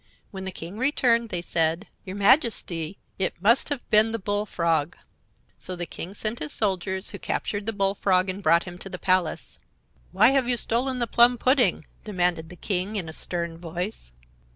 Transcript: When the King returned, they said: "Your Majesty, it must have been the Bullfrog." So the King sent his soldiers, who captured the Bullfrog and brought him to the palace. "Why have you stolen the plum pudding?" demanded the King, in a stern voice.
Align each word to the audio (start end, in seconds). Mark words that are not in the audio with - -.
When 0.31 0.45
the 0.45 0.51
King 0.51 0.79
returned, 0.79 1.29
they 1.29 1.43
said: 1.43 1.85
"Your 2.05 2.15
Majesty, 2.15 2.97
it 3.19 3.39
must 3.39 3.69
have 3.69 3.87
been 3.91 4.09
the 4.09 4.17
Bullfrog." 4.17 4.95
So 5.59 5.75
the 5.75 5.85
King 5.85 6.15
sent 6.15 6.39
his 6.39 6.51
soldiers, 6.51 7.11
who 7.11 7.19
captured 7.19 7.67
the 7.67 7.71
Bullfrog 7.71 8.27
and 8.27 8.41
brought 8.41 8.63
him 8.63 8.79
to 8.79 8.89
the 8.89 8.97
palace. 8.97 9.59
"Why 10.11 10.31
have 10.31 10.49
you 10.49 10.57
stolen 10.57 10.97
the 10.97 11.05
plum 11.05 11.37
pudding?" 11.37 11.85
demanded 12.03 12.49
the 12.49 12.55
King, 12.55 12.95
in 12.95 13.07
a 13.09 13.13
stern 13.13 13.59
voice. 13.59 14.11